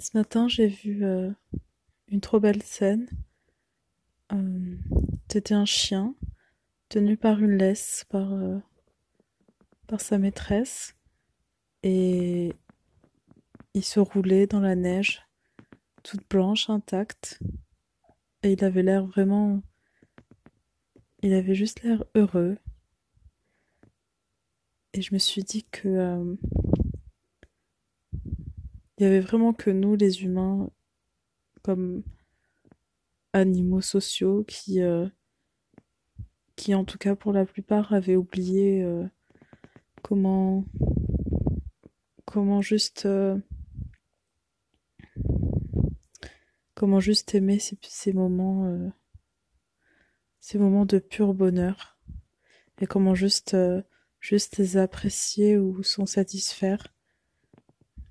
[0.00, 1.30] Ce matin, j'ai vu euh,
[2.08, 3.06] une trop belle scène.
[4.32, 4.76] Euh,
[5.30, 6.14] C'était un chien
[6.88, 8.58] tenu par une laisse par, euh,
[9.86, 10.96] par sa maîtresse.
[11.82, 12.54] Et
[13.74, 15.22] il se roulait dans la neige
[16.02, 17.38] toute blanche, intacte.
[18.42, 19.60] Et il avait l'air vraiment...
[21.22, 22.56] Il avait juste l'air heureux.
[24.94, 26.38] Et je me suis dit que...
[29.00, 30.68] il y avait vraiment que nous, les humains,
[31.62, 32.02] comme
[33.32, 35.08] animaux sociaux, qui, euh,
[36.68, 39.06] en tout cas pour la plupart avaient oublié euh,
[40.02, 40.66] comment,
[42.26, 43.38] comment juste, euh,
[46.74, 48.92] comment juste aimer ces, moments,
[50.40, 51.98] ces moments de pur bonheur
[52.82, 53.56] et comment juste,
[54.20, 56.94] juste les apprécier ou s'en satisfaire.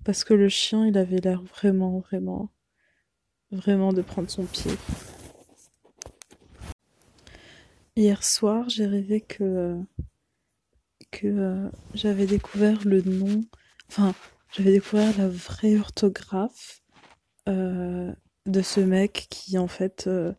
[0.09, 2.49] Parce que le chien, il avait l'air vraiment, vraiment,
[3.51, 4.71] vraiment de prendre son pied.
[7.95, 9.83] Hier soir, j'ai rêvé que,
[11.23, 13.45] euh, j'avais découvert le nom,
[13.87, 14.15] enfin,
[14.51, 16.81] j'avais découvert la vraie orthographe
[17.47, 18.11] euh,
[18.47, 20.33] de ce mec qui, en fait, euh,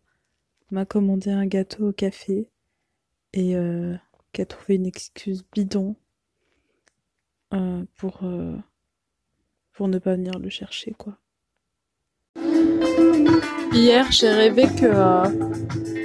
[0.72, 2.50] m'a commandé un gâteau au café
[3.34, 3.54] et
[4.32, 5.94] qui a trouvé une excuse bidon
[7.94, 8.24] pour,
[9.80, 11.14] pour ne pas venir le chercher, quoi.
[13.72, 15.24] Hier, j'ai rêvé que euh,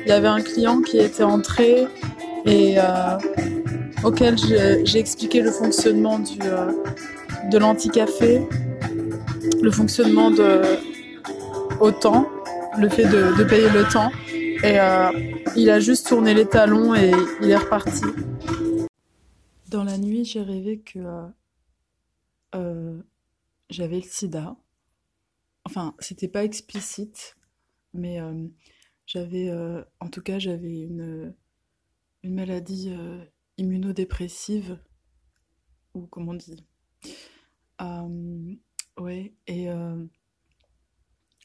[0.06, 1.86] il y avait un client qui était entré
[2.46, 3.18] et euh,
[4.06, 6.72] auquel j'ai j'ai expliqué le fonctionnement du, euh,
[7.52, 8.48] de l'anti-café,
[9.62, 10.62] le fonctionnement de
[11.82, 12.30] au temps,
[12.80, 14.10] le fait de, de payer le temps.
[14.64, 15.12] Et euh,
[15.58, 18.06] il a juste tourné les talons et il est reparti.
[19.68, 21.28] Dans la nuit, j'ai rêvé que euh,
[22.56, 23.02] euh,
[23.70, 24.58] j'avais le sida.
[25.66, 27.36] Enfin, c'était pas explicite,
[27.94, 28.48] mais euh,
[29.08, 31.36] j'avais, euh, en tout cas, j'avais une,
[32.24, 33.24] une maladie euh,
[33.58, 34.80] immunodépressive,
[35.94, 36.66] ou comment on dit.
[38.98, 39.68] Ouais, et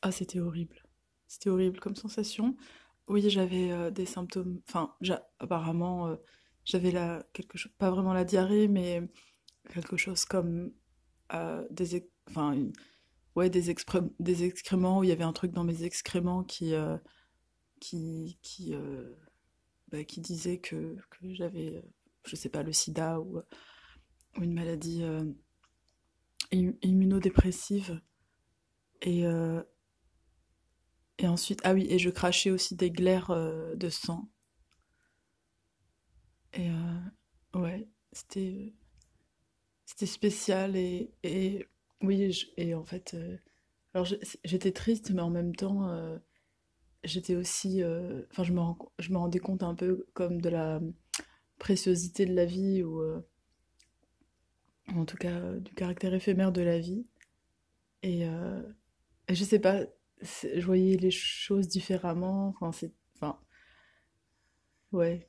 [0.03, 0.84] ah, c'était horrible.
[1.26, 2.56] C'était horrible comme sensation.
[3.09, 4.60] Oui, j'avais des symptômes.
[4.69, 4.94] Enfin,
[5.41, 6.16] apparemment,
[6.64, 9.03] j'avais la quelque chose, pas vraiment la diarrhée, mais
[9.72, 10.72] quelque chose comme
[11.34, 12.56] euh, des, enfin,
[13.36, 13.74] ouais, des
[14.20, 16.96] des excréments où il y avait un truc dans mes excréments qui, euh,
[17.80, 19.14] qui, qui, euh,
[19.92, 21.82] bah, qui disait que, que j'avais,
[22.26, 23.41] je sais pas, le sida ou,
[24.41, 25.02] une maladie
[26.52, 28.00] im- immunodépressive.
[29.02, 29.24] Et,
[31.18, 33.30] et ensuite, ah oui, et je crachais aussi des glaires
[33.76, 34.28] de sang.
[36.52, 36.70] Et
[37.54, 38.74] ouais, c'était
[39.91, 41.67] c'était spécial et, et
[42.01, 43.37] oui, et, en fait, euh,
[43.93, 44.06] alors
[44.45, 46.17] j'étais triste, mais en même temps, euh,
[47.03, 48.61] j'étais aussi, euh, enfin, je me
[49.01, 50.81] je me rendais compte un peu comme de la
[51.59, 53.03] préciosité de la vie ou
[54.95, 57.07] en tout cas du caractère éphémère de la vie.
[58.03, 59.84] Et, et je sais pas,
[60.22, 62.49] je voyais les choses différemment.
[62.49, 63.41] Enfin, c'est, enfin,
[64.93, 65.28] ouais,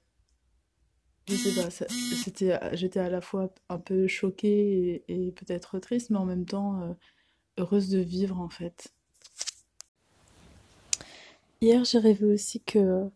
[1.28, 1.70] je sais pas.
[1.72, 6.46] C'était, j'étais à la fois un peu choquée et, et peut-être triste, mais en même
[6.46, 6.94] temps euh,
[7.58, 8.94] heureuse de vivre en fait.
[11.62, 13.10] Hier, j'ai rêvé aussi que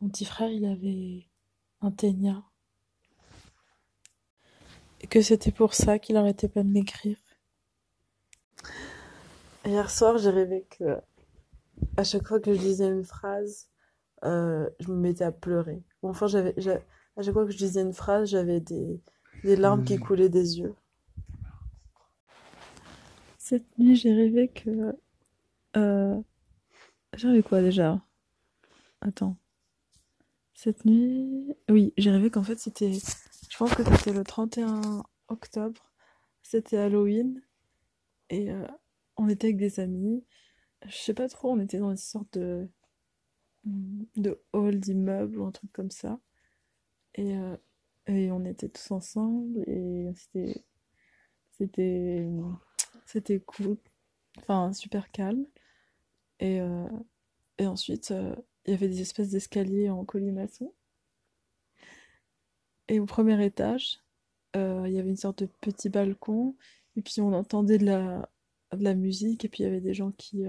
[0.00, 1.26] mon petit frère, il avait
[1.80, 2.42] un ténia
[5.00, 7.16] et que c'était pour ça qu'il arrêtait pas de m'écrire.
[9.64, 10.98] Hier soir, j'ai rêvé que
[11.96, 13.68] à chaque fois que je disais une phrase,
[14.24, 15.82] euh, je me mettais à pleurer.
[16.02, 16.80] Enfin, j'avais, j'a-
[17.18, 19.00] à chaque fois que je disais une phrase, j'avais des,
[19.42, 20.74] des larmes qui coulaient des yeux.
[23.38, 24.96] Cette nuit, j'ai rêvé que...
[25.76, 26.20] Euh...
[27.16, 28.00] J'ai rêvé quoi déjà?
[29.00, 29.36] Attends.
[30.54, 31.56] Cette nuit...
[31.68, 32.92] Oui, j'ai rêvé qu'en fait c'était...
[32.92, 35.90] Je pense que c'était le 31 octobre.
[36.44, 37.42] C'était Halloween.
[38.30, 38.64] Et euh,
[39.16, 40.24] on était avec des amis.
[40.86, 42.68] Je sais pas trop, on était dans une sorte de...
[43.64, 46.20] de hall d'immeuble ou un truc comme ça.
[47.18, 47.56] Et, euh,
[48.06, 50.64] et on était tous ensemble et c'était...
[51.50, 52.28] C'était...
[53.06, 53.76] C'était cool.
[54.38, 55.44] Enfin, super calme.
[56.38, 56.86] Et, euh,
[57.58, 60.72] et ensuite, euh, il y avait des espèces d'escaliers en colimaçon.
[62.86, 63.98] Et au premier étage,
[64.54, 66.54] il y avait une sorte de petit balcon.
[66.96, 68.28] Et puis on entendait de la,
[68.72, 69.44] de la musique.
[69.44, 70.44] Et puis il y avait des gens qui,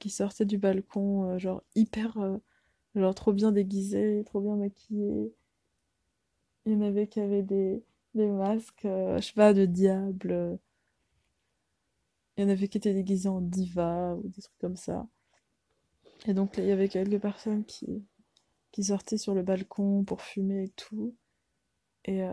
[0.00, 2.16] qui sortaient du balcon, genre hyper,
[2.94, 5.32] genre trop bien déguisés, trop bien maquillés.
[6.66, 7.82] Il y en avait qui avaient des,
[8.14, 10.58] des masques, euh, je sais pas, de diable.
[12.36, 15.06] il y en avait qui étaient déguisés en diva ou des trucs comme ça.
[16.26, 18.04] Et donc il y avait quelques personnes qui,
[18.72, 21.14] qui sortaient sur le balcon pour fumer et tout.
[22.04, 22.32] Et, euh,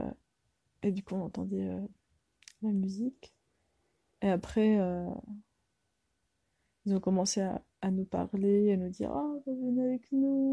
[0.84, 1.81] et du coup, on entendait euh,
[2.62, 3.34] la musique.
[4.22, 5.10] Et après, euh,
[6.86, 10.44] ils ont commencé à, à nous parler, à nous dire Ah, venez avec nous,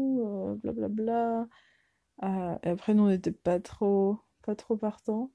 [0.55, 1.47] blablabla.
[2.21, 5.31] et après, nous, on n'était pas trop, pas trop partants.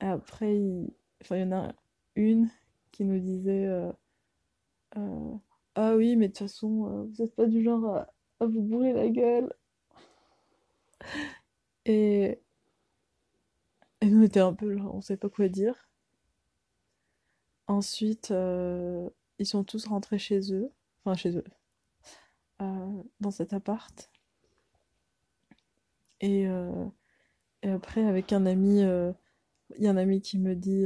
[0.00, 0.92] Et après, il,
[1.22, 1.72] enfin, y en a
[2.16, 2.50] une
[2.92, 3.68] qui nous disait
[5.74, 9.08] Ah oui, mais de toute façon, vous n'êtes pas du genre à, vous bourrer la
[9.08, 9.52] gueule.
[11.84, 12.40] Et,
[14.02, 15.90] nous, on était un peu on savait pas quoi dire.
[17.70, 19.08] Ensuite, euh,
[19.38, 20.72] ils sont tous rentrés chez eux,
[21.04, 21.44] enfin chez eux,
[22.62, 24.10] euh, dans cet appart.
[26.20, 26.86] Et, euh,
[27.62, 29.14] et après, avec un ami, il
[29.78, 30.84] y a un ami qui me dit,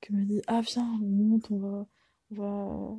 [0.00, 1.86] qui me dit, ah viens, on monte, on va,
[2.30, 2.96] on va,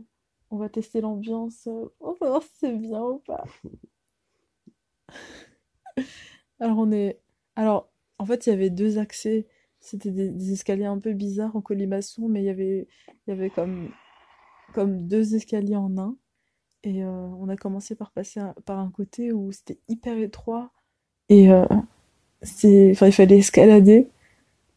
[0.52, 1.68] on va tester l'ambiance,
[2.00, 3.44] on va voir si c'est bien ou pas?
[6.60, 7.20] Alors on est,
[7.56, 7.90] alors
[8.20, 9.48] en fait il y avait deux accès.
[9.80, 12.88] C'était des, escaliers un peu bizarres en colimaçon, mais il y avait,
[13.28, 13.92] y avait comme,
[14.74, 16.18] comme deux escaliers en un.
[16.84, 20.72] Et euh, on a commencé par passer par un côté où c'était hyper étroit
[21.30, 21.66] et euh,
[22.64, 24.08] il fallait escalader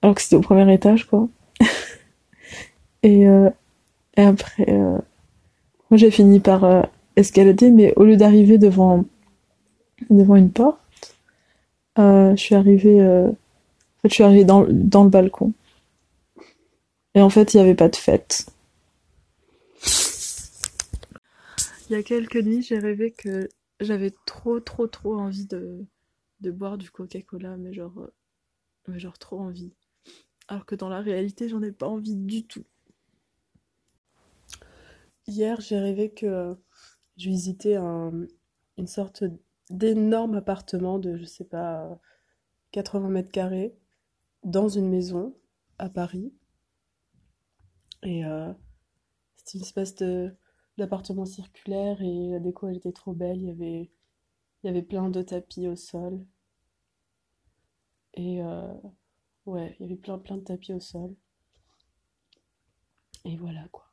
[0.02, 1.28] alors que c'était au premier étage quoi.
[3.02, 3.50] et, euh,
[4.16, 4.98] et après, euh,
[5.90, 9.04] moi j'ai fini par escalader, mais au lieu d'arriver devant
[10.10, 10.78] devant une porte,
[11.96, 13.00] je suis arrivée
[14.04, 15.52] je suis arrivée dans, dans le balcon.
[17.14, 18.46] Et en fait, il n'y avait pas de fête.
[21.88, 23.48] Il y a quelques nuits, j'ai rêvé que
[23.81, 25.84] j'avais trop, trop, trop envie de,
[26.40, 28.14] de boire du Coca-Cola, mais genre, euh,
[28.88, 29.74] mais genre trop envie.
[30.48, 32.64] Alors que dans la réalité, j'en ai pas envie du tout.
[35.26, 36.56] Hier, j'ai rêvé que
[37.16, 38.12] je visitais un,
[38.76, 39.24] une sorte
[39.70, 41.98] d'énorme appartement de, je sais pas,
[42.72, 43.76] 80 mètres carrés
[44.44, 45.36] dans une maison
[45.78, 46.32] à Paris.
[48.02, 48.52] Et euh,
[49.36, 49.94] c'était une espèce
[50.78, 53.38] d'appartement circulaire et la déco elle était trop belle.
[53.38, 53.90] Il y avait,
[54.66, 56.26] il y avait plein de tapis au sol.
[58.14, 58.74] Et euh,
[59.44, 61.14] ouais, il y avait plein plein de tapis au sol.
[63.24, 63.84] Et voilà quoi.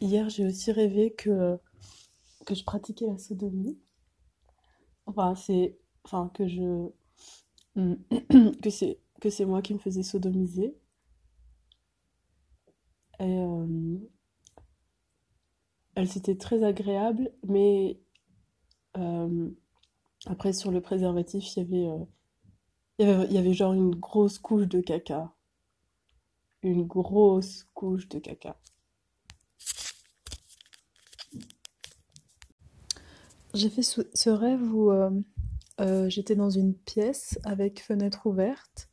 [0.00, 1.56] Hier j'ai aussi rêvé que,
[2.46, 3.78] que je pratiquais la sodomie.
[5.06, 5.78] Enfin c'est.
[6.02, 6.90] Enfin que je
[9.20, 10.76] que c'est moi qui me faisais sodomiser.
[13.20, 13.98] Et euh,
[15.94, 18.00] elle c'était très agréable, mais
[18.96, 19.50] euh,
[20.26, 24.80] après sur le préservatif il y avait euh, il avait, genre une grosse couche de
[24.80, 25.32] caca.
[26.62, 28.56] Une grosse couche de caca.
[33.52, 38.88] J'ai fait ce rêve où euh, j'étais dans une pièce avec fenêtre ouverte.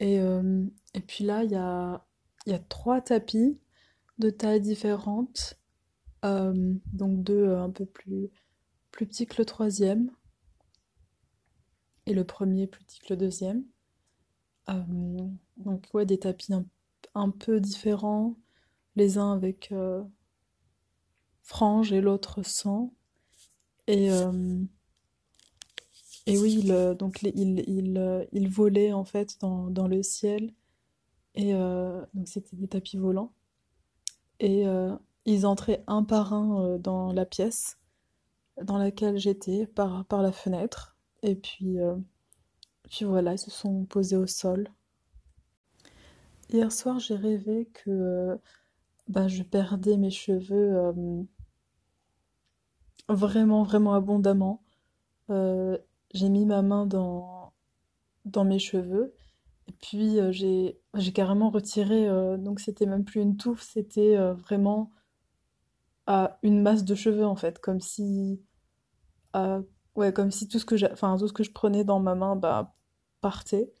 [0.00, 2.06] Et, et puis là, il y a,
[2.46, 3.58] y a trois tapis
[4.18, 5.58] de tailles différentes.
[6.22, 8.30] Donc deux un peu plus,
[8.96, 10.10] plus petits que le troisième.
[12.06, 13.64] Et le premier plus petit que le deuxième.
[15.58, 16.54] donc ouais, des tapis
[17.14, 18.36] un, peu différents.
[18.94, 19.74] Les uns avec
[21.42, 22.94] frange et l'autre sans.
[23.86, 24.08] Et,
[26.26, 27.22] et oui, il, donc
[28.48, 30.54] volait en fait dans, dans le ciel.
[31.34, 33.32] Et euh, donc c'était des tapis volants.
[34.40, 37.78] Et euh, ils entraient un par un euh, dans la pièce
[38.62, 40.96] dans laquelle j'étais, par, par la fenêtre.
[41.22, 41.78] Et puis,
[42.88, 44.68] puis voilà, ils se sont posés au sol.
[46.50, 48.38] Hier soir, j'ai rêvé que
[49.08, 50.94] bah, je perdais mes cheveux
[53.08, 54.62] vraiment, vraiment abondamment
[56.16, 57.52] j'ai mis ma main dans,
[58.24, 59.14] dans mes cheveux.
[59.68, 64.16] Et puis euh, j'ai, j'ai carrément retiré, euh, donc c'était même plus une touffe, c'était
[64.16, 64.92] euh, vraiment
[66.42, 68.40] une masse de cheveux en fait, comme si,
[69.96, 72.36] ouais, comme si tout ce que, enfin, tout ce que je prenais dans ma main
[72.36, 72.74] bah,
[73.20, 73.72] partait.